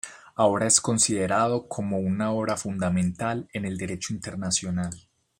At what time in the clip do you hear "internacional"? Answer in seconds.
4.15-5.07